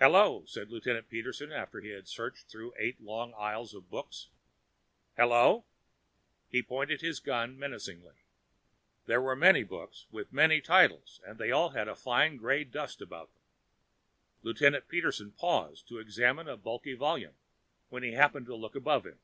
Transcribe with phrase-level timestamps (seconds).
[0.00, 4.26] "Hello!" said Lieutenant Peterson, after he had searched through eight long aisles of books,
[5.16, 5.64] "Hello!"
[6.48, 8.16] He pointed his gun menacingly.
[9.06, 13.00] There were many books with many titles and they all had a fine grey dust
[13.00, 13.42] about them.
[14.42, 17.36] Lieutenant Peterson paused to examine a bulky volume,
[17.90, 19.20] when he happened to look above him.